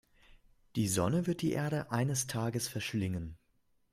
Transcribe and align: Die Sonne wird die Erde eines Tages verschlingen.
Die 0.75 0.87
Sonne 0.87 1.27
wird 1.27 1.43
die 1.43 1.51
Erde 1.51 1.91
eines 1.91 2.25
Tages 2.25 2.67
verschlingen. 2.67 3.37